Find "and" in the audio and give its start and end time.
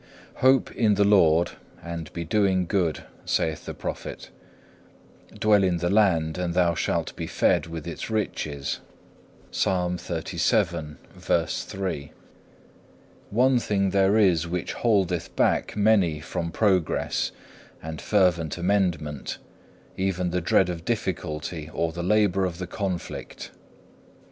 1.83-2.11, 6.39-6.55, 17.83-18.01